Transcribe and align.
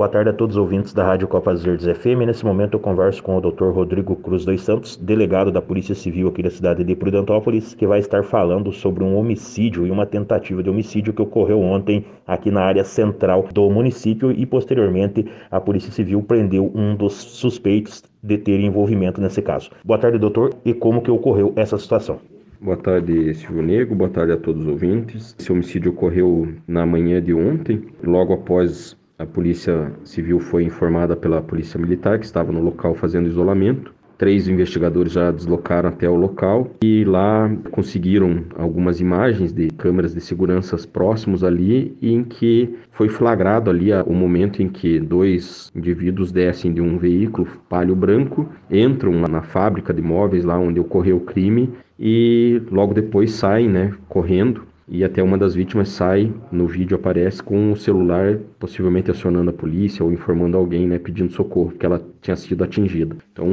Boa 0.00 0.08
tarde 0.08 0.30
a 0.30 0.32
todos 0.32 0.56
os 0.56 0.62
ouvintes 0.62 0.94
da 0.94 1.04
Rádio 1.04 1.28
Copas 1.28 1.62
Verdes 1.62 1.84
FM. 1.84 2.24
Nesse 2.24 2.42
momento 2.42 2.72
eu 2.72 2.80
converso 2.80 3.22
com 3.22 3.36
o 3.36 3.40
Dr. 3.42 3.64
Rodrigo 3.64 4.16
Cruz 4.16 4.46
dos 4.46 4.62
Santos, 4.62 4.96
delegado 4.96 5.52
da 5.52 5.60
Polícia 5.60 5.94
Civil 5.94 6.26
aqui 6.26 6.42
da 6.42 6.48
cidade 6.48 6.82
de 6.82 6.96
Prudentópolis, 6.96 7.74
que 7.74 7.86
vai 7.86 7.98
estar 7.98 8.24
falando 8.24 8.72
sobre 8.72 9.04
um 9.04 9.14
homicídio 9.14 9.86
e 9.86 9.90
uma 9.90 10.06
tentativa 10.06 10.62
de 10.62 10.70
homicídio 10.70 11.12
que 11.12 11.20
ocorreu 11.20 11.60
ontem 11.60 12.06
aqui 12.26 12.50
na 12.50 12.62
área 12.62 12.82
central 12.82 13.46
do 13.52 13.68
município 13.68 14.32
e 14.32 14.46
posteriormente 14.46 15.26
a 15.50 15.60
Polícia 15.60 15.92
Civil 15.92 16.22
prendeu 16.22 16.72
um 16.74 16.96
dos 16.96 17.12
suspeitos 17.12 18.02
de 18.22 18.38
ter 18.38 18.58
envolvimento 18.58 19.20
nesse 19.20 19.42
caso. 19.42 19.70
Boa 19.84 19.98
tarde, 19.98 20.16
doutor, 20.16 20.54
e 20.64 20.72
como 20.72 21.02
que 21.02 21.10
ocorreu 21.10 21.52
essa 21.56 21.76
situação? 21.76 22.18
Boa 22.58 22.76
tarde, 22.78 23.34
Silvio 23.34 23.62
Nego. 23.62 23.94
Boa 23.94 24.08
tarde 24.08 24.32
a 24.32 24.36
todos 24.38 24.62
os 24.62 24.68
ouvintes. 24.68 25.36
Esse 25.38 25.52
homicídio 25.52 25.92
ocorreu 25.92 26.48
na 26.66 26.86
manhã 26.86 27.20
de 27.20 27.34
ontem, 27.34 27.82
logo 28.02 28.32
após 28.32 28.98
a 29.20 29.26
Polícia 29.26 29.92
Civil 30.02 30.40
foi 30.40 30.64
informada 30.64 31.14
pela 31.14 31.42
Polícia 31.42 31.78
Militar, 31.78 32.18
que 32.18 32.24
estava 32.24 32.50
no 32.50 32.60
local 32.60 32.94
fazendo 32.94 33.28
isolamento. 33.28 33.92
Três 34.16 34.48
investigadores 34.48 35.12
já 35.12 35.30
deslocaram 35.30 35.88
até 35.88 36.08
o 36.08 36.14
local 36.14 36.70
e 36.82 37.04
lá 37.04 37.50
conseguiram 37.70 38.44
algumas 38.56 39.00
imagens 39.00 39.52
de 39.52 39.68
câmeras 39.68 40.14
de 40.14 40.20
segurança 40.20 40.76
próximos 40.90 41.42
ali, 41.42 41.96
em 42.02 42.22
que 42.24 42.74
foi 42.92 43.08
flagrado 43.08 43.70
ali 43.70 43.90
o 44.06 44.12
momento 44.12 44.62
em 44.62 44.68
que 44.68 44.98
dois 44.98 45.70
indivíduos 45.74 46.32
descem 46.32 46.72
de 46.72 46.82
um 46.82 46.98
veículo 46.98 47.46
palio 47.68 47.96
branco, 47.96 48.46
entram 48.70 49.12
na 49.20 49.42
fábrica 49.42 49.92
de 49.92 50.02
móveis 50.02 50.44
lá 50.44 50.58
onde 50.58 50.80
ocorreu 50.80 51.16
o 51.16 51.24
crime 51.24 51.70
e 51.98 52.60
logo 52.70 52.94
depois 52.94 53.32
saem, 53.32 53.68
né, 53.68 53.92
correndo 54.08 54.69
e 54.90 55.04
até 55.04 55.22
uma 55.22 55.38
das 55.38 55.54
vítimas 55.54 55.88
sai, 55.90 56.32
no 56.50 56.66
vídeo 56.66 56.96
aparece 56.96 57.40
com 57.40 57.70
o 57.70 57.76
celular, 57.76 58.38
possivelmente 58.58 59.10
acionando 59.10 59.50
a 59.50 59.52
polícia 59.52 60.04
ou 60.04 60.12
informando 60.12 60.56
alguém, 60.56 60.86
né, 60.86 60.98
pedindo 60.98 61.32
socorro, 61.32 61.70
que 61.70 61.86
ela 61.86 62.04
tinha 62.20 62.36
sido 62.36 62.64
atingida. 62.64 63.16
Então, 63.32 63.46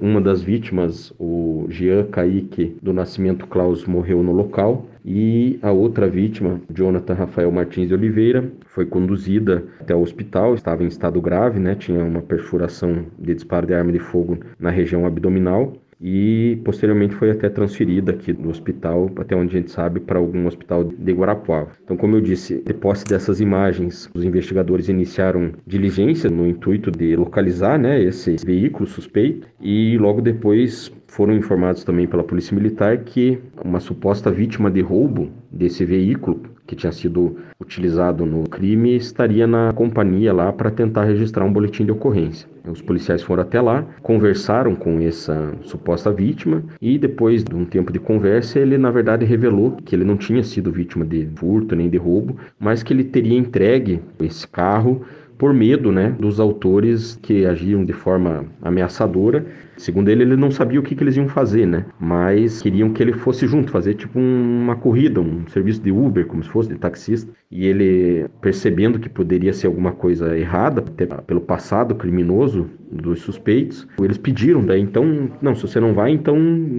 uma 0.00 0.20
das 0.20 0.42
vítimas, 0.42 1.12
o 1.18 1.66
Jean 1.70 2.04
Kaique 2.04 2.76
do 2.82 2.92
Nascimento 2.92 3.46
Klaus, 3.46 3.86
morreu 3.86 4.22
no 4.22 4.32
local 4.32 4.86
e 5.04 5.58
a 5.62 5.72
outra 5.72 6.08
vítima, 6.08 6.60
Jonathan 6.72 7.14
Rafael 7.14 7.50
Martins 7.50 7.88
de 7.88 7.94
Oliveira, 7.94 8.52
foi 8.66 8.84
conduzida 8.84 9.64
até 9.80 9.94
o 9.94 10.00
hospital, 10.00 10.54
estava 10.54 10.84
em 10.84 10.88
estado 10.88 11.20
grave, 11.20 11.58
né, 11.58 11.74
tinha 11.74 12.04
uma 12.04 12.20
perfuração 12.20 13.06
de 13.18 13.34
disparo 13.34 13.66
de 13.66 13.74
arma 13.74 13.90
de 13.90 13.98
fogo 13.98 14.38
na 14.60 14.70
região 14.70 15.06
abdominal 15.06 15.72
e 16.02 16.60
posteriormente 16.64 17.14
foi 17.14 17.30
até 17.30 17.48
transferida 17.48 18.10
aqui 18.10 18.32
do 18.32 18.48
hospital, 18.50 19.10
até 19.16 19.36
onde 19.36 19.56
a 19.56 19.60
gente 19.60 19.70
sabe, 19.70 20.00
para 20.00 20.18
algum 20.18 20.46
hospital 20.46 20.82
de 20.84 21.12
Guarapuava. 21.12 21.70
Então, 21.84 21.96
como 21.96 22.16
eu 22.16 22.20
disse, 22.20 22.60
de 22.66 22.74
posse 22.74 23.04
dessas 23.04 23.40
imagens, 23.40 24.10
os 24.12 24.24
investigadores 24.24 24.88
iniciaram 24.88 25.52
diligência 25.66 26.28
no 26.28 26.46
intuito 26.46 26.90
de 26.90 27.14
localizar 27.14 27.78
né, 27.78 28.02
esse 28.02 28.36
veículo 28.44 28.86
suspeito 28.86 29.46
e 29.60 29.96
logo 29.98 30.20
depois 30.20 30.92
foram 31.06 31.34
informados 31.34 31.84
também 31.84 32.06
pela 32.06 32.24
Polícia 32.24 32.54
Militar 32.54 32.98
que 32.98 33.38
uma 33.64 33.78
suposta 33.78 34.30
vítima 34.30 34.70
de 34.70 34.80
roubo 34.80 35.30
desse 35.50 35.84
veículo 35.84 36.42
que 36.66 36.76
tinha 36.76 36.92
sido 36.92 37.36
utilizado 37.60 38.24
no 38.24 38.44
crime 38.48 38.96
estaria 38.96 39.46
na 39.46 39.72
companhia 39.72 40.32
lá 40.32 40.52
para 40.52 40.70
tentar 40.70 41.04
registrar 41.04 41.44
um 41.44 41.52
boletim 41.52 41.84
de 41.84 41.92
ocorrência. 41.92 42.48
Os 42.66 42.80
policiais 42.80 43.22
foram 43.22 43.42
até 43.42 43.60
lá, 43.60 43.84
conversaram 44.02 44.76
com 44.76 45.00
essa 45.00 45.52
suposta 45.62 46.12
vítima 46.12 46.62
e 46.80 46.96
depois 46.96 47.42
de 47.42 47.54
um 47.54 47.64
tempo 47.64 47.92
de 47.92 47.98
conversa, 47.98 48.58
ele 48.58 48.78
na 48.78 48.90
verdade 48.90 49.24
revelou 49.24 49.72
que 49.84 49.96
ele 49.96 50.04
não 50.04 50.16
tinha 50.16 50.44
sido 50.44 50.70
vítima 50.70 51.04
de 51.04 51.28
furto 51.34 51.74
nem 51.74 51.90
de 51.90 51.96
roubo, 51.96 52.36
mas 52.60 52.82
que 52.82 52.92
ele 52.92 53.04
teria 53.04 53.36
entregue 53.36 54.00
esse 54.20 54.46
carro 54.46 55.04
por 55.42 55.52
medo 55.52 55.90
né, 55.90 56.14
dos 56.20 56.38
autores 56.38 57.18
que 57.20 57.44
agiam 57.44 57.84
de 57.84 57.92
forma 57.92 58.44
ameaçadora. 58.62 59.44
Segundo 59.76 60.08
ele, 60.08 60.22
ele 60.22 60.36
não 60.36 60.52
sabia 60.52 60.78
o 60.78 60.84
que, 60.84 60.94
que 60.94 61.02
eles 61.02 61.16
iam 61.16 61.26
fazer, 61.26 61.66
né? 61.66 61.84
Mas 61.98 62.62
queriam 62.62 62.90
que 62.90 63.02
ele 63.02 63.12
fosse 63.12 63.44
junto, 63.48 63.72
fazer 63.72 63.94
tipo 63.94 64.20
uma 64.20 64.76
corrida, 64.76 65.20
um 65.20 65.44
serviço 65.48 65.82
de 65.82 65.90
Uber, 65.90 66.28
como 66.28 66.44
se 66.44 66.48
fosse 66.48 66.68
de 66.68 66.76
taxista. 66.76 67.32
E 67.50 67.66
ele, 67.66 68.28
percebendo 68.40 69.00
que 69.00 69.08
poderia 69.08 69.52
ser 69.52 69.66
alguma 69.66 69.90
coisa 69.90 70.38
errada, 70.38 70.80
até 70.80 71.06
pelo 71.06 71.40
passado 71.40 71.96
criminoso 71.96 72.70
dos 72.88 73.22
suspeitos, 73.22 73.88
eles 74.00 74.18
pediram 74.18 74.64
daí, 74.64 74.80
então, 74.80 75.28
não, 75.42 75.56
se 75.56 75.62
você 75.62 75.80
não 75.80 75.92
vai, 75.92 76.12
então 76.12 76.38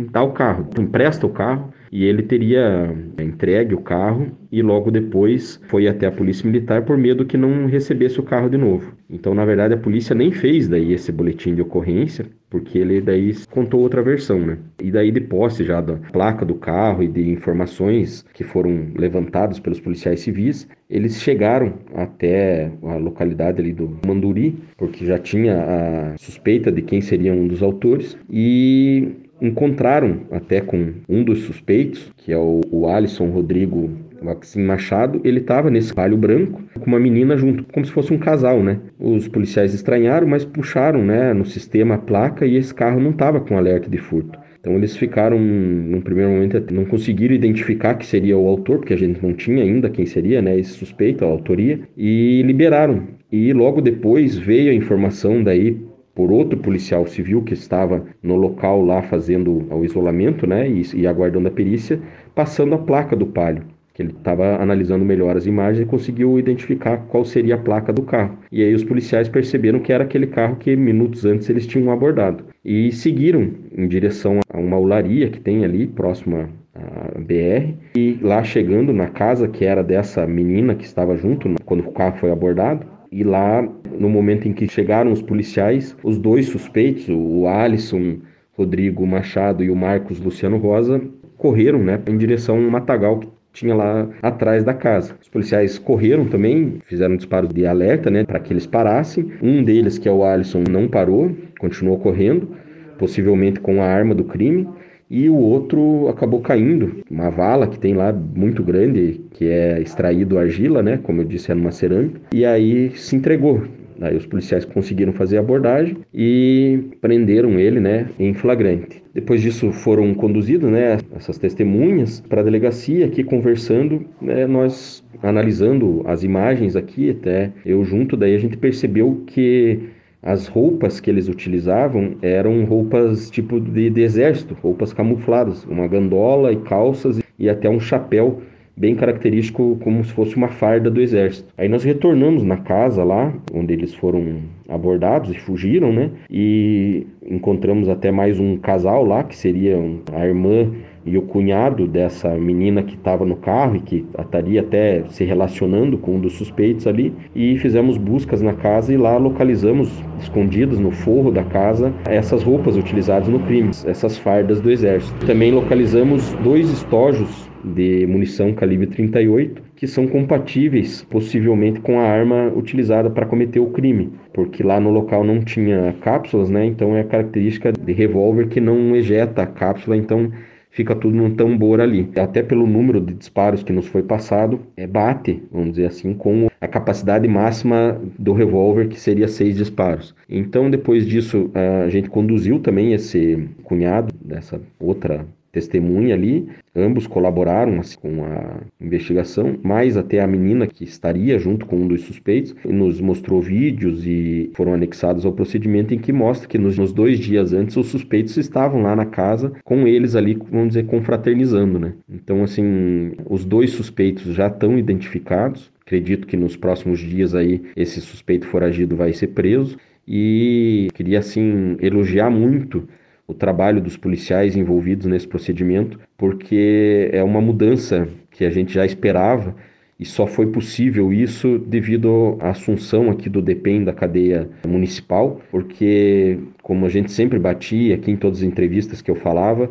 dá 0.09 0.23
o 0.23 0.31
carro, 0.31 0.69
empresta 0.79 1.27
o 1.27 1.29
carro 1.29 1.73
e 1.93 2.05
ele 2.05 2.23
teria 2.23 2.91
entregue 3.19 3.75
o 3.75 3.81
carro 3.81 4.31
e 4.51 4.63
logo 4.63 4.89
depois 4.89 5.61
foi 5.67 5.87
até 5.87 6.07
a 6.07 6.11
polícia 6.11 6.43
militar 6.43 6.83
por 6.83 6.97
medo 6.97 7.23
que 7.23 7.37
não 7.37 7.67
recebesse 7.67 8.19
o 8.19 8.23
carro 8.23 8.49
de 8.49 8.57
novo. 8.57 8.95
Então, 9.07 9.35
na 9.35 9.45
verdade, 9.45 9.75
a 9.75 9.77
polícia 9.77 10.15
nem 10.15 10.31
fez 10.31 10.67
daí 10.67 10.91
esse 10.91 11.11
boletim 11.11 11.53
de 11.53 11.61
ocorrência, 11.61 12.25
porque 12.49 12.79
ele 12.79 12.99
daí 12.99 13.35
contou 13.51 13.79
outra 13.79 14.01
versão, 14.01 14.39
né? 14.39 14.57
E 14.81 14.89
daí 14.89 15.11
de 15.11 15.21
posse 15.21 15.63
já 15.63 15.81
da 15.81 15.93
placa 16.11 16.43
do 16.43 16.55
carro 16.55 17.03
e 17.03 17.07
de 17.07 17.29
informações 17.29 18.25
que 18.33 18.43
foram 18.43 18.87
levantadas 18.95 19.59
pelos 19.59 19.79
policiais 19.79 20.21
civis, 20.21 20.67
eles 20.89 21.21
chegaram 21.21 21.73
até 21.93 22.71
a 22.81 22.95
localidade 22.95 23.61
ali 23.61 23.71
do 23.71 23.99
Manduri, 24.05 24.57
porque 24.77 25.05
já 25.05 25.19
tinha 25.19 25.61
a 25.61 26.17
suspeita 26.17 26.71
de 26.71 26.81
quem 26.81 27.01
seria 27.01 27.33
um 27.33 27.47
dos 27.47 27.61
autores 27.61 28.17
e 28.27 29.22
encontraram 29.43 30.21
até 30.31 30.61
com 30.61 30.93
um 31.09 31.23
dos 31.23 31.39
suspeitos, 31.39 32.09
que 32.17 32.31
é 32.31 32.37
o, 32.37 32.61
o 32.71 32.87
Alisson 32.87 33.29
Rodrigo 33.29 33.89
Maxim 34.21 34.63
Machado, 34.63 35.19
ele 35.25 35.39
estava 35.39 35.69
nesse 35.69 35.93
palio 35.93 36.17
branco 36.17 36.61
com 36.79 36.85
uma 36.85 36.99
menina 36.99 37.35
junto, 37.35 37.65
como 37.65 37.85
se 37.85 37.91
fosse 37.91 38.13
um 38.13 38.17
casal, 38.17 38.63
né? 38.63 38.79
Os 38.97 39.27
policiais 39.27 39.73
estranharam, 39.73 40.25
mas 40.25 40.45
puxaram, 40.45 41.03
né, 41.03 41.33
no 41.33 41.45
sistema 41.45 41.95
a 41.95 41.97
placa 41.97 42.45
e 42.45 42.55
esse 42.55 42.73
carro 42.73 43.01
não 43.01 43.11
estava 43.11 43.41
com 43.41 43.57
alerta 43.57 43.89
de 43.89 43.97
furto. 43.97 44.39
Então 44.61 44.75
eles 44.75 44.95
ficaram, 44.95 45.37
num 45.37 45.99
primeiro 45.99 46.31
momento, 46.31 46.73
não 46.73 46.85
conseguiram 46.85 47.35
identificar 47.35 47.95
que 47.95 48.05
seria 48.05 48.37
o 48.37 48.47
autor, 48.47 48.77
porque 48.77 48.93
a 48.93 48.97
gente 48.97 49.21
não 49.21 49.33
tinha 49.33 49.61
ainda 49.61 49.89
quem 49.89 50.05
seria, 50.05 50.41
né, 50.41 50.57
esse 50.57 50.71
suspeito, 50.71 51.25
a 51.25 51.27
autoria, 51.27 51.81
e 51.97 52.41
liberaram. 52.43 53.03
E 53.29 53.51
logo 53.51 53.81
depois 53.81 54.37
veio 54.37 54.71
a 54.71 54.73
informação 54.73 55.43
daí 55.43 55.77
por 56.15 56.31
outro 56.31 56.57
policial 56.59 57.07
civil 57.07 57.41
que 57.41 57.53
estava 57.53 58.05
no 58.21 58.35
local 58.35 58.83
lá 58.83 59.01
fazendo 59.01 59.65
o 59.71 59.83
isolamento, 59.83 60.45
né, 60.45 60.69
e, 60.69 60.83
e 60.95 61.07
aguardando 61.07 61.47
a 61.47 61.51
perícia, 61.51 61.99
passando 62.35 62.75
a 62.75 62.77
placa 62.77 63.15
do 63.15 63.25
palio 63.25 63.63
que 63.93 64.01
ele 64.01 64.11
estava 64.11 64.59
analisando 64.61 65.05
melhor 65.05 65.37
as 65.37 65.45
imagens 65.45 65.79
e 65.79 65.85
conseguiu 65.85 66.39
identificar 66.39 66.97
qual 67.09 67.23
seria 67.23 67.55
a 67.55 67.59
placa 67.59 67.93
do 67.93 68.01
carro. 68.01 68.39
E 68.51 68.63
aí 68.63 68.73
os 68.73 68.83
policiais 68.83 69.29
perceberam 69.29 69.79
que 69.79 69.93
era 69.93 70.03
aquele 70.03 70.25
carro 70.25 70.55
que 70.55 70.75
minutos 70.75 71.25
antes 71.25 71.47
eles 71.49 71.67
tinham 71.67 71.91
abordado 71.91 72.43
e 72.65 72.91
seguiram 72.91 73.51
em 73.75 73.87
direção 73.87 74.39
a 74.49 74.57
uma 74.57 74.79
olaria 74.79 75.29
que 75.29 75.39
tem 75.39 75.63
ali 75.63 75.85
próxima 75.85 76.49
à 76.73 77.19
BR 77.19 77.75
e 77.95 78.17
lá 78.19 78.43
chegando 78.43 78.91
na 78.91 79.07
casa 79.07 79.47
que 79.47 79.63
era 79.63 79.83
dessa 79.83 80.25
menina 80.25 80.73
que 80.73 80.85
estava 80.85 81.15
junto 81.15 81.53
quando 81.63 81.81
o 81.81 81.91
carro 81.91 82.17
foi 82.17 82.31
abordado, 82.31 82.87
e 83.13 83.23
lá, 83.23 83.61
no 83.99 84.09
momento 84.09 84.47
em 84.47 84.53
que 84.53 84.67
chegaram 84.67 85.11
os 85.11 85.21
policiais, 85.21 85.95
os 86.03 86.17
dois 86.17 86.47
suspeitos, 86.47 87.07
o 87.09 87.47
Alisson 87.47 88.17
Rodrigo 88.57 89.05
Machado 89.05 89.63
e 89.63 89.69
o 89.69 89.75
Marcos 89.75 90.19
Luciano 90.19 90.57
Rosa, 90.57 90.99
correram 91.37 91.79
né, 91.79 91.99
em 92.07 92.17
direção 92.17 92.55
a 92.55 92.59
um 92.59 92.69
matagal 92.69 93.19
que 93.19 93.27
tinha 93.51 93.75
lá 93.75 94.09
atrás 94.21 94.63
da 94.63 94.73
casa. 94.73 95.15
Os 95.21 95.29
policiais 95.29 95.77
correram 95.77 96.25
também, 96.25 96.79
fizeram 96.85 97.13
um 97.13 97.17
disparo 97.17 97.47
de 97.47 97.65
alerta 97.67 98.09
né, 98.09 98.23
para 98.23 98.39
que 98.39 98.51
eles 98.51 98.65
parassem. 98.65 99.31
Um 99.41 99.63
deles, 99.63 99.99
que 99.99 100.09
é 100.09 100.11
o 100.11 100.23
Alisson, 100.23 100.63
não 100.67 100.87
parou, 100.87 101.31
continuou 101.59 101.99
correndo, 101.99 102.49
possivelmente 102.97 103.59
com 103.59 103.81
a 103.81 103.85
arma 103.85 104.15
do 104.15 104.23
crime 104.23 104.67
e 105.13 105.29
o 105.29 105.35
outro 105.35 106.07
acabou 106.07 106.41
caindo. 106.41 107.03
Uma 107.07 107.29
vala 107.29 107.67
que 107.67 107.77
tem 107.77 107.93
lá 107.93 108.11
muito 108.11 108.63
grande, 108.63 109.21
que 109.29 109.45
é 109.45 109.79
extraído 109.79 110.39
argila, 110.39 110.81
né? 110.81 110.99
Como 111.03 111.21
eu 111.21 111.25
disse, 111.25 111.51
é 111.51 111.53
numa 111.53 111.71
cerâmica. 111.71 112.19
E 112.33 112.43
aí 112.43 112.89
se 112.95 113.15
entregou. 113.15 113.61
Aí 114.01 114.17
os 114.17 114.25
policiais 114.25 114.65
conseguiram 114.65 115.13
fazer 115.13 115.37
a 115.37 115.41
abordagem 115.41 115.97
e 116.11 116.79
prenderam 116.99 117.59
ele, 117.59 117.79
né, 117.79 118.07
em 118.19 118.33
flagrante. 118.33 119.03
Depois 119.13 119.39
disso 119.39 119.71
foram 119.71 120.15
conduzidos, 120.15 120.69
né, 120.71 120.97
essas 121.15 121.37
testemunhas 121.37 122.19
para 122.19 122.41
a 122.41 122.43
delegacia 122.43 123.05
aqui 123.05 123.23
conversando, 123.23 124.03
né, 124.19 124.47
nós 124.47 125.03
analisando 125.21 126.01
as 126.05 126.23
imagens 126.23 126.75
aqui, 126.75 127.11
até 127.11 127.51
eu 127.63 127.83
junto, 127.83 128.17
daí 128.17 128.35
a 128.35 128.39
gente 128.39 128.57
percebeu 128.57 129.23
que 129.27 129.79
as 130.23 130.47
roupas 130.47 130.99
que 130.99 131.09
eles 131.09 131.27
utilizavam 131.27 132.15
eram 132.21 132.63
roupas 132.63 133.29
tipo 133.29 133.59
de, 133.59 133.89
de 133.89 134.01
exército, 134.01 134.57
roupas 134.61 134.93
camufladas, 134.93 135.65
uma 135.65 135.87
gandola 135.87 136.51
e 136.51 136.55
calças 136.57 137.19
e 137.37 137.49
até 137.49 137.69
um 137.69 137.79
chapéu 137.79 138.41
bem 138.75 138.95
característico 138.95 139.77
como 139.83 140.03
se 140.03 140.11
fosse 140.13 140.35
uma 140.35 140.47
farda 140.47 140.89
do 140.89 141.01
exército. 141.01 141.53
Aí 141.57 141.69
nós 141.69 141.83
retornamos 141.83 142.43
na 142.43 142.57
casa 142.57 143.03
lá, 143.03 143.33
onde 143.53 143.73
eles 143.73 143.93
foram 143.93 144.37
abordados 144.67 145.29
e 145.29 145.39
fugiram, 145.39 145.93
né? 145.93 146.09
E 146.29 147.05
encontramos 147.25 147.87
até 147.87 148.11
mais 148.11 148.39
um 148.39 148.57
casal 148.57 149.05
lá, 149.05 149.23
que 149.23 149.35
seria 149.35 149.77
a 150.11 150.25
irmã 150.25 150.71
e 151.05 151.17
o 151.17 151.21
cunhado 151.21 151.87
dessa 151.87 152.29
menina 152.29 152.83
que 152.83 152.95
estava 152.95 153.25
no 153.25 153.35
carro 153.35 153.75
e 153.75 153.79
que 153.79 154.05
estaria 154.19 154.61
até 154.61 155.03
se 155.09 155.23
relacionando 155.23 155.97
com 155.97 156.15
um 156.15 156.19
dos 156.19 156.33
suspeitos 156.33 156.87
ali 156.87 157.13
e 157.35 157.57
fizemos 157.57 157.97
buscas 157.97 158.41
na 158.41 158.53
casa 158.53 158.93
e 158.93 158.97
lá 158.97 159.17
localizamos 159.17 159.91
escondidas 160.19 160.79
no 160.79 160.91
forro 160.91 161.31
da 161.31 161.43
casa 161.43 161.93
essas 162.05 162.43
roupas 162.43 162.77
utilizadas 162.77 163.27
no 163.27 163.39
crime, 163.39 163.71
essas 163.85 164.17
fardas 164.17 164.61
do 164.61 164.71
exército. 164.71 165.25
Também 165.25 165.51
localizamos 165.51 166.33
dois 166.43 166.69
estojos 166.69 167.49
de 167.63 168.05
munição 168.07 168.53
calibre 168.53 168.87
38 168.87 169.61
que 169.75 169.87
são 169.87 170.07
compatíveis 170.07 171.05
possivelmente 171.09 171.79
com 171.79 171.99
a 171.99 172.03
arma 172.03 172.51
utilizada 172.55 173.09
para 173.09 173.25
cometer 173.25 173.59
o 173.59 173.67
crime, 173.67 174.11
porque 174.33 174.63
lá 174.63 174.79
no 174.79 174.89
local 174.89 175.23
não 175.23 175.41
tinha 175.41 175.93
cápsulas, 176.01 176.49
né? 176.49 176.65
Então 176.65 176.95
é 176.95 177.01
a 177.01 177.05
característica 177.05 177.71
de 177.71 177.93
revólver 177.93 178.47
que 178.47 178.61
não 178.61 178.95
ejeta 178.95 179.41
a 179.41 179.45
cápsula, 179.45 179.97
então 179.97 180.31
fica 180.73 180.95
tudo 180.95 181.15
num 181.15 181.33
tambor 181.33 181.79
ali. 181.79 182.09
Até 182.17 182.43
pelo 182.43 182.67
número 182.67 182.99
de 182.99 183.13
disparos 183.13 183.63
que 183.63 183.71
nos 183.71 183.87
foi 183.87 184.03
passado, 184.03 184.59
é, 184.75 184.85
bate, 184.85 185.41
vamos 185.51 185.71
dizer 185.71 185.85
assim, 185.85 186.13
com 186.13 186.47
a 186.59 186.67
capacidade 186.67 187.27
máxima 187.27 188.01
do 188.19 188.33
revólver, 188.33 188.87
que 188.89 188.99
seria 188.99 189.27
seis 189.27 189.55
disparos. 189.55 190.15
Então, 190.27 190.69
depois 190.69 191.05
disso, 191.05 191.49
a 191.85 191.89
gente 191.89 192.09
conduziu 192.09 192.59
também 192.59 192.93
esse 192.93 193.47
cunhado 193.63 194.13
dessa 194.19 194.59
outra 194.79 195.25
testemunha 195.53 196.15
ali. 196.15 196.49
Ambos 196.75 197.05
colaboraram 197.05 197.79
assim, 197.79 197.97
com 197.97 198.25
a 198.25 198.61
investigação, 198.81 199.57
mais 199.63 199.95
até 199.95 200.19
a 200.19 200.27
menina 200.27 200.67
que 200.67 200.83
estaria 200.83 201.37
junto 201.37 201.65
com 201.67 201.77
um 201.77 201.87
dos 201.87 202.01
suspeitos 202.01 202.55
nos 202.65 202.99
mostrou 202.99 203.39
vídeos 203.39 204.05
e 204.05 204.49
foram 204.55 204.73
anexados 204.73 205.25
ao 205.25 205.31
procedimento 205.31 205.93
em 205.93 205.99
que 205.99 206.11
mostra 206.11 206.49
que 206.49 206.57
nos, 206.57 206.77
nos 206.77 206.91
dois 206.91 207.19
dias 207.19 207.53
antes 207.53 207.77
os 207.77 207.87
suspeitos 207.87 208.35
estavam 208.35 208.81
lá 208.81 208.95
na 208.95 209.05
casa 209.05 209.53
com 209.63 209.87
eles 209.87 210.15
ali, 210.15 210.37
vamos 210.51 210.69
dizer, 210.69 210.87
confraternizando, 210.87 211.77
né? 211.77 211.93
Então, 212.09 212.43
assim, 212.43 213.11
os 213.29 213.45
dois 213.45 213.69
suspeitos 213.69 214.33
já 214.33 214.47
estão 214.47 214.77
identificados. 214.77 215.71
Acredito 215.85 216.25
que 216.25 216.35
nos 216.35 216.55
próximos 216.57 216.99
dias 216.99 217.35
aí 217.35 217.61
esse 217.75 218.01
suspeito 218.01 218.47
foragido 218.47 218.95
vai 218.95 219.13
ser 219.13 219.27
preso 219.27 219.77
e 220.07 220.87
queria 220.95 221.19
assim 221.19 221.77
elogiar 221.79 222.31
muito 222.31 222.87
o 223.27 223.33
trabalho 223.33 223.81
dos 223.81 223.95
policiais 223.95 224.55
envolvidos 224.55 225.05
nesse 225.05 225.27
procedimento, 225.27 225.99
porque 226.17 227.09
é 227.11 227.23
uma 227.23 227.39
mudança 227.39 228.07
que 228.31 228.43
a 228.45 228.49
gente 228.49 228.73
já 228.73 228.85
esperava 228.85 229.55
e 229.99 230.05
só 230.05 230.27
foi 230.27 230.47
possível 230.47 231.13
isso 231.13 231.57
devido 231.59 232.37
à 232.41 232.49
assunção 232.49 233.09
aqui 233.09 233.29
do 233.29 233.41
DEPEN 233.41 233.83
da 233.83 233.93
cadeia 233.93 234.49
municipal, 234.67 235.39
porque 235.49 236.39
como 236.61 236.85
a 236.85 236.89
gente 236.89 237.11
sempre 237.11 237.39
batia 237.39 237.95
aqui 237.95 238.11
em 238.11 238.17
todas 238.17 238.39
as 238.39 238.43
entrevistas 238.43 239.01
que 239.01 239.09
eu 239.09 239.15
falava, 239.15 239.69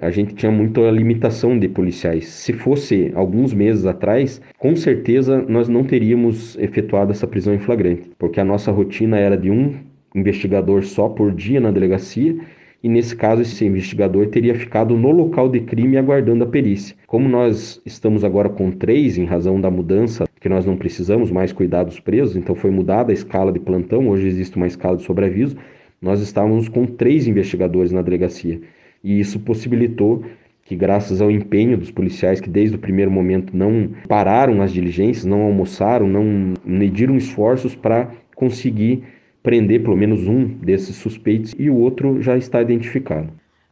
a 0.00 0.10
gente 0.10 0.34
tinha 0.34 0.50
muita 0.50 0.80
limitação 0.90 1.58
de 1.58 1.68
policiais. 1.68 2.26
Se 2.28 2.52
fosse 2.52 3.12
alguns 3.14 3.52
meses 3.52 3.84
atrás, 3.84 4.40
com 4.58 4.74
certeza 4.74 5.44
nós 5.48 5.68
não 5.68 5.84
teríamos 5.84 6.56
efetuado 6.58 7.12
essa 7.12 7.26
prisão 7.26 7.54
em 7.54 7.58
flagrante, 7.58 8.10
porque 8.18 8.40
a 8.40 8.44
nossa 8.44 8.72
rotina 8.72 9.18
era 9.18 9.36
de 9.36 9.50
um 9.50 9.74
investigador 10.14 10.84
só 10.84 11.08
por 11.08 11.32
dia 11.32 11.60
na 11.60 11.70
delegacia 11.70 12.36
e 12.82 12.88
nesse 12.88 13.14
caso 13.16 13.42
esse 13.42 13.64
investigador 13.64 14.28
teria 14.28 14.54
ficado 14.54 14.96
no 14.96 15.10
local 15.10 15.48
de 15.48 15.60
crime 15.60 15.96
aguardando 15.96 16.44
a 16.44 16.46
perícia. 16.46 16.94
Como 17.06 17.28
nós 17.28 17.80
estamos 17.84 18.24
agora 18.24 18.48
com 18.48 18.70
três, 18.70 19.18
em 19.18 19.24
razão 19.24 19.60
da 19.60 19.70
mudança, 19.70 20.26
que 20.40 20.48
nós 20.48 20.64
não 20.64 20.76
precisamos 20.76 21.30
mais 21.30 21.52
cuidar 21.52 21.84
dos 21.84 21.98
presos, 21.98 22.36
então 22.36 22.54
foi 22.54 22.70
mudada 22.70 23.10
a 23.10 23.14
escala 23.14 23.52
de 23.52 23.58
plantão, 23.58 24.08
hoje 24.08 24.28
existe 24.28 24.56
uma 24.56 24.66
escala 24.66 24.96
de 24.96 25.02
sobreaviso, 25.02 25.56
nós 26.00 26.20
estávamos 26.20 26.68
com 26.68 26.86
três 26.86 27.26
investigadores 27.26 27.90
na 27.90 28.02
delegacia. 28.02 28.60
E 29.02 29.18
isso 29.18 29.40
possibilitou 29.40 30.24
que 30.64 30.76
graças 30.76 31.20
ao 31.20 31.30
empenho 31.30 31.78
dos 31.78 31.90
policiais 31.90 32.40
que 32.40 32.50
desde 32.50 32.76
o 32.76 32.78
primeiro 32.78 33.10
momento 33.10 33.56
não 33.56 33.90
pararam 34.06 34.60
as 34.60 34.72
diligências, 34.72 35.24
não 35.24 35.42
almoçaram, 35.42 36.06
não 36.06 36.52
mediram 36.64 37.16
esforços 37.16 37.74
para 37.74 38.10
conseguir 38.34 39.02
prender 39.42 39.82
pelo 39.82 39.96
menos 39.96 40.26
um 40.26 40.44
desses 40.44 40.96
suspeitos 40.96 41.54
e 41.58 41.70
o 41.70 41.76
outro 41.76 42.20
já 42.20 42.36
está 42.36 42.60
identificado. 42.60 43.28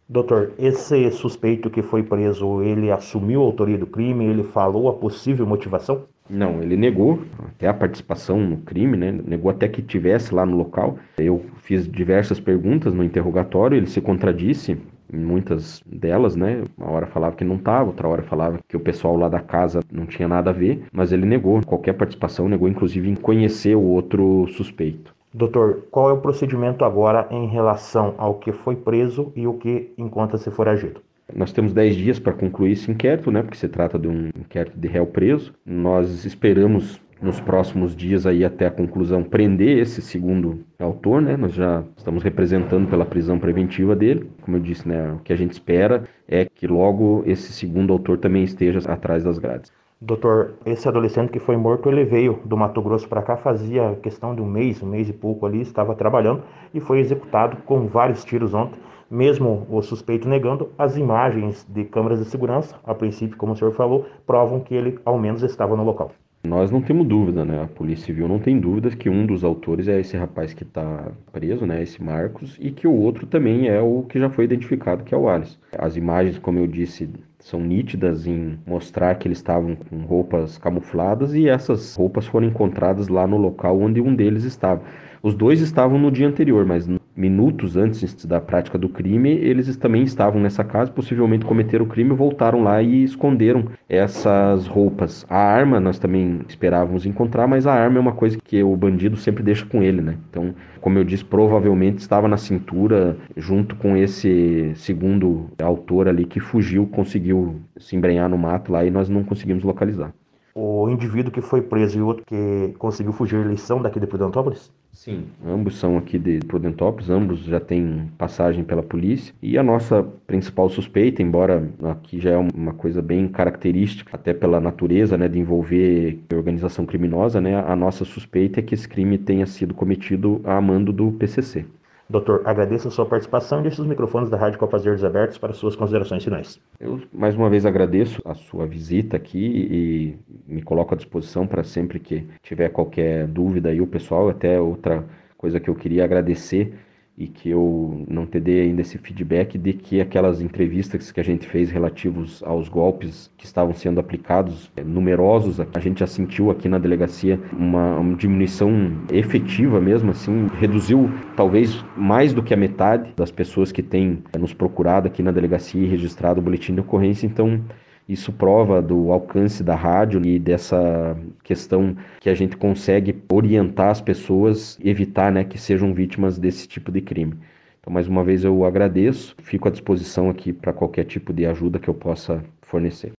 Doutor, 0.08 0.52
esse 0.56 1.10
suspeito 1.10 1.68
que 1.68 1.82
foi 1.82 2.02
preso, 2.02 2.62
ele 2.62 2.92
assumiu 2.92 3.42
a 3.42 3.44
autoria 3.44 3.76
do 3.76 3.88
crime, 3.88 4.24
ele 4.24 4.44
falou 4.44 4.88
a 4.88 4.92
possível 4.92 5.44
motivação? 5.44 6.04
Não, 6.30 6.62
ele 6.62 6.76
negou 6.76 7.20
até 7.38 7.66
a 7.66 7.74
participação 7.74 8.38
no 8.38 8.58
crime, 8.58 8.96
né? 8.96 9.12
Negou 9.26 9.50
até 9.50 9.66
que 9.66 9.82
tivesse 9.82 10.32
lá 10.32 10.46
no 10.46 10.56
local. 10.56 10.96
Eu 11.18 11.44
fiz 11.62 11.90
diversas 11.90 12.38
perguntas 12.38 12.94
no 12.94 13.02
interrogatório, 13.02 13.76
ele 13.76 13.88
se 13.88 14.00
contradisse 14.00 14.78
em 15.12 15.18
muitas 15.18 15.82
delas, 15.84 16.36
né? 16.36 16.62
Uma 16.78 16.90
hora 16.90 17.06
falava 17.06 17.34
que 17.34 17.44
não 17.44 17.56
estava, 17.56 17.88
outra 17.88 18.06
hora 18.06 18.22
falava 18.22 18.60
que 18.68 18.76
o 18.76 18.80
pessoal 18.80 19.16
lá 19.16 19.28
da 19.28 19.40
casa 19.40 19.80
não 19.92 20.06
tinha 20.06 20.28
nada 20.28 20.50
a 20.50 20.52
ver, 20.52 20.84
mas 20.92 21.12
ele 21.12 21.26
negou 21.26 21.60
qualquer 21.64 21.94
participação, 21.94 22.48
negou 22.48 22.68
inclusive 22.68 23.08
em 23.08 23.16
conhecer 23.16 23.76
o 23.76 23.82
outro 23.82 24.46
suspeito. 24.48 25.15
Doutor, 25.36 25.82
qual 25.90 26.08
é 26.08 26.14
o 26.14 26.20
procedimento 26.22 26.82
agora 26.82 27.28
em 27.30 27.46
relação 27.46 28.14
ao 28.16 28.36
que 28.36 28.52
foi 28.52 28.74
preso 28.74 29.30
e 29.36 29.46
o 29.46 29.52
que 29.52 29.92
encontra-se 29.98 30.50
foragido? 30.50 31.02
Nós 31.34 31.52
temos 31.52 31.74
10 31.74 31.94
dias 31.94 32.18
para 32.18 32.32
concluir 32.32 32.72
esse 32.72 32.90
inquérito, 32.90 33.30
né, 33.30 33.42
porque 33.42 33.58
se 33.58 33.68
trata 33.68 33.98
de 33.98 34.08
um 34.08 34.28
inquérito 34.28 34.78
de 34.78 34.88
réu 34.88 35.04
preso. 35.04 35.52
Nós 35.66 36.24
esperamos 36.24 36.98
nos 37.20 37.38
próximos 37.38 37.94
dias 37.94 38.24
aí 38.24 38.46
até 38.46 38.64
a 38.64 38.70
conclusão 38.70 39.22
prender 39.22 39.76
esse 39.76 40.00
segundo 40.00 40.64
autor, 40.78 41.20
né? 41.20 41.36
Nós 41.36 41.52
já 41.52 41.84
estamos 41.98 42.22
representando 42.22 42.88
pela 42.88 43.04
prisão 43.04 43.38
preventiva 43.38 43.94
dele. 43.94 44.30
Como 44.40 44.56
eu 44.56 44.60
disse, 44.60 44.88
né, 44.88 45.12
o 45.12 45.18
que 45.18 45.34
a 45.34 45.36
gente 45.36 45.52
espera 45.52 46.04
é 46.26 46.46
que 46.46 46.66
logo 46.66 47.22
esse 47.26 47.52
segundo 47.52 47.92
autor 47.92 48.16
também 48.16 48.42
esteja 48.42 48.78
atrás 48.90 49.22
das 49.22 49.38
grades. 49.38 49.70
Doutor, 50.06 50.54
esse 50.64 50.86
adolescente 50.86 51.32
que 51.32 51.40
foi 51.40 51.56
morto, 51.56 51.90
ele 51.90 52.04
veio 52.04 52.38
do 52.44 52.56
Mato 52.56 52.80
Grosso 52.80 53.08
para 53.08 53.22
cá, 53.22 53.36
fazia 53.36 53.98
questão 54.00 54.36
de 54.36 54.40
um 54.40 54.46
mês, 54.46 54.80
um 54.80 54.86
mês 54.86 55.08
e 55.08 55.12
pouco 55.12 55.44
ali, 55.44 55.60
estava 55.60 55.96
trabalhando 55.96 56.44
e 56.72 56.78
foi 56.78 57.00
executado 57.00 57.56
com 57.62 57.88
vários 57.88 58.24
tiros 58.24 58.54
ontem, 58.54 58.78
mesmo 59.10 59.66
o 59.68 59.82
suspeito 59.82 60.28
negando, 60.28 60.70
as 60.78 60.96
imagens 60.96 61.66
de 61.68 61.82
câmeras 61.82 62.20
de 62.20 62.26
segurança, 62.26 62.76
a 62.84 62.94
princípio, 62.94 63.36
como 63.36 63.54
o 63.54 63.56
senhor 63.56 63.72
falou, 63.72 64.06
provam 64.24 64.60
que 64.60 64.76
ele 64.76 64.96
ao 65.04 65.18
menos 65.18 65.42
estava 65.42 65.74
no 65.74 65.82
local. 65.82 66.12
Nós 66.46 66.70
não 66.70 66.80
temos 66.80 67.04
dúvida, 67.08 67.44
né? 67.44 67.64
A 67.64 67.66
Polícia 67.66 68.06
Civil 68.06 68.28
não 68.28 68.38
tem 68.38 68.60
dúvidas 68.60 68.94
que 68.94 69.10
um 69.10 69.26
dos 69.26 69.42
autores 69.42 69.88
é 69.88 69.98
esse 69.98 70.16
rapaz 70.16 70.54
que 70.54 70.62
está 70.62 71.10
preso, 71.32 71.66
né? 71.66 71.82
Esse 71.82 72.00
Marcos, 72.00 72.56
e 72.60 72.70
que 72.70 72.86
o 72.86 72.94
outro 72.94 73.26
também 73.26 73.66
é 73.66 73.80
o 73.80 74.02
que 74.02 74.20
já 74.20 74.30
foi 74.30 74.44
identificado, 74.44 75.02
que 75.02 75.12
é 75.12 75.18
o 75.18 75.28
Alice. 75.28 75.58
As 75.76 75.96
imagens, 75.96 76.38
como 76.38 76.60
eu 76.60 76.68
disse, 76.68 77.10
são 77.46 77.60
nítidas 77.60 78.26
em 78.26 78.58
mostrar 78.66 79.14
que 79.14 79.28
eles 79.28 79.38
estavam 79.38 79.76
com 79.76 80.00
roupas 80.00 80.58
camufladas 80.58 81.32
e 81.32 81.48
essas 81.48 81.94
roupas 81.94 82.26
foram 82.26 82.48
encontradas 82.48 83.06
lá 83.06 83.24
no 83.24 83.36
local 83.36 83.80
onde 83.80 84.00
um 84.00 84.16
deles 84.16 84.42
estava. 84.42 84.82
Os 85.22 85.32
dois 85.32 85.60
estavam 85.60 85.96
no 85.96 86.10
dia 86.10 86.26
anterior, 86.26 86.66
mas 86.66 86.88
minutos 87.16 87.76
antes 87.76 88.24
da 88.24 88.40
prática 88.40 88.76
do 88.76 88.88
crime, 88.88 89.30
eles 89.30 89.74
também 89.76 90.02
estavam 90.02 90.40
nessa 90.40 90.62
casa, 90.62 90.90
possivelmente 90.90 91.44
cometeram 91.44 91.84
o 91.84 91.88
crime, 91.88 92.10
voltaram 92.10 92.62
lá 92.62 92.82
e 92.82 93.02
esconderam 93.02 93.66
essas 93.88 94.66
roupas. 94.66 95.24
A 95.28 95.38
arma 95.38 95.80
nós 95.80 95.98
também 95.98 96.40
esperávamos 96.48 97.06
encontrar, 97.06 97.46
mas 97.46 97.66
a 97.66 97.72
arma 97.72 97.98
é 97.98 98.00
uma 98.00 98.12
coisa 98.12 98.38
que 98.38 98.62
o 98.62 98.76
bandido 98.76 99.16
sempre 99.16 99.42
deixa 99.42 99.64
com 99.64 99.82
ele, 99.82 100.02
né? 100.02 100.16
Então, 100.28 100.54
como 100.80 100.98
eu 100.98 101.04
disse, 101.04 101.24
provavelmente 101.24 101.98
estava 101.98 102.28
na 102.28 102.36
cintura 102.36 103.16
junto 103.36 103.74
com 103.76 103.96
esse 103.96 104.72
segundo 104.74 105.50
autor 105.62 106.08
ali 106.08 106.24
que 106.24 106.38
fugiu, 106.38 106.86
conseguiu 106.86 107.56
se 107.78 107.96
embrenhar 107.96 108.28
no 108.28 108.36
mato 108.36 108.70
lá 108.70 108.84
e 108.84 108.90
nós 108.90 109.08
não 109.08 109.24
conseguimos 109.24 109.64
localizar 109.64 110.12
o 110.58 110.88
indivíduo 110.88 111.30
que 111.30 111.42
foi 111.42 111.60
preso 111.60 111.98
e 111.98 112.02
o 112.02 112.06
outro 112.06 112.24
que 112.24 112.74
conseguiu 112.78 113.12
fugir, 113.12 113.44
eles 113.44 113.60
são 113.60 113.82
daqui 113.82 114.00
de 114.00 114.06
Prudentópolis? 114.06 114.72
Sim, 114.96 115.26
ambos 115.44 115.76
são 115.76 115.98
aqui 115.98 116.18
de 116.18 116.38
Prudentópolis, 116.38 117.10
ambos 117.10 117.40
já 117.44 117.60
têm 117.60 118.10
passagem 118.16 118.64
pela 118.64 118.82
polícia. 118.82 119.34
E 119.42 119.58
a 119.58 119.62
nossa 119.62 120.02
principal 120.26 120.70
suspeita, 120.70 121.22
embora 121.22 121.70
aqui 121.82 122.18
já 122.18 122.30
é 122.30 122.36
uma 122.38 122.72
coisa 122.72 123.02
bem 123.02 123.28
característica, 123.28 124.16
até 124.16 124.32
pela 124.32 124.58
natureza 124.58 125.18
né, 125.18 125.28
de 125.28 125.38
envolver 125.38 126.18
organização 126.32 126.86
criminosa, 126.86 127.42
né, 127.42 127.56
a 127.56 127.76
nossa 127.76 128.06
suspeita 128.06 128.60
é 128.60 128.62
que 128.62 128.74
esse 128.74 128.88
crime 128.88 129.18
tenha 129.18 129.44
sido 129.46 129.74
cometido 129.74 130.40
a 130.44 130.58
mando 130.62 130.94
do 130.94 131.12
PCC. 131.12 131.66
Doutor, 132.08 132.42
agradeço 132.44 132.86
a 132.86 132.90
sua 132.90 133.04
participação 133.04 133.58
e 133.58 133.62
deixo 133.62 133.82
os 133.82 133.88
microfones 133.88 134.30
da 134.30 134.36
Rádio 134.36 134.60
Copas 134.60 134.84
Verdes 134.84 135.02
abertos 135.02 135.38
para 135.38 135.52
suas 135.52 135.74
considerações 135.74 136.22
finais. 136.22 136.60
Eu 136.78 137.00
mais 137.12 137.34
uma 137.34 137.50
vez 137.50 137.66
agradeço 137.66 138.22
a 138.24 138.34
sua 138.34 138.64
visita 138.64 139.16
aqui 139.16 139.38
e 139.38 140.16
me 140.46 140.62
coloco 140.62 140.94
à 140.94 140.96
disposição 140.96 141.46
para 141.46 141.64
sempre 141.64 141.98
que 141.98 142.24
tiver 142.42 142.68
qualquer 142.68 143.26
dúvida 143.26 143.70
aí 143.70 143.80
o 143.80 143.86
pessoal. 143.88 144.28
Até 144.28 144.60
outra 144.60 145.04
coisa 145.36 145.58
que 145.58 145.68
eu 145.68 145.74
queria 145.74 146.04
agradecer 146.04 146.74
e 147.18 147.26
que 147.26 147.48
eu 147.48 148.04
não 148.08 148.26
te 148.26 148.38
dei 148.38 148.60
ainda 148.60 148.82
esse 148.82 148.98
feedback 148.98 149.56
de 149.56 149.72
que 149.72 150.00
aquelas 150.00 150.42
entrevistas 150.42 151.10
que 151.10 151.18
a 151.18 151.24
gente 151.24 151.46
fez 151.46 151.70
relativos 151.70 152.42
aos 152.42 152.68
golpes 152.68 153.30
que 153.38 153.46
estavam 153.46 153.72
sendo 153.72 153.98
aplicados, 153.98 154.70
é, 154.76 154.84
numerosos, 154.84 155.58
a 155.60 155.80
gente 155.80 156.00
já 156.00 156.06
sentiu 156.06 156.50
aqui 156.50 156.68
na 156.68 156.78
delegacia 156.78 157.40
uma, 157.52 157.98
uma 157.98 158.16
diminuição 158.16 158.70
efetiva 159.10 159.80
mesmo, 159.80 160.10
assim, 160.10 160.48
reduziu 160.58 161.10
talvez 161.34 161.82
mais 161.96 162.34
do 162.34 162.42
que 162.42 162.52
a 162.52 162.56
metade 162.56 163.12
das 163.16 163.30
pessoas 163.30 163.72
que 163.72 163.82
têm 163.82 164.22
é, 164.34 164.38
nos 164.38 164.52
procurado 164.52 165.06
aqui 165.06 165.22
na 165.22 165.30
delegacia 165.30 165.82
e 165.82 165.86
registrado 165.86 166.40
o 166.40 166.42
boletim 166.42 166.74
de 166.74 166.80
ocorrência, 166.80 167.26
então 167.26 167.62
isso 168.08 168.32
prova 168.32 168.80
do 168.80 169.10
alcance 169.10 169.62
da 169.64 169.74
rádio 169.74 170.24
e 170.24 170.38
dessa 170.38 171.16
questão 171.42 171.96
que 172.20 172.30
a 172.30 172.34
gente 172.34 172.56
consegue 172.56 173.16
orientar 173.28 173.90
as 173.90 174.00
pessoas, 174.00 174.78
evitar 174.82 175.32
né, 175.32 175.44
que 175.44 175.58
sejam 175.58 175.92
vítimas 175.92 176.38
desse 176.38 176.68
tipo 176.68 176.92
de 176.92 177.00
crime. 177.00 177.34
Então, 177.80 177.92
mais 177.92 178.08
uma 178.08 178.24
vez, 178.24 178.44
eu 178.44 178.64
agradeço, 178.64 179.34
fico 179.42 179.68
à 179.68 179.70
disposição 179.70 180.30
aqui 180.30 180.52
para 180.52 180.72
qualquer 180.72 181.04
tipo 181.04 181.32
de 181.32 181.46
ajuda 181.46 181.78
que 181.78 181.88
eu 181.88 181.94
possa 181.94 182.44
fornecer. 182.62 183.12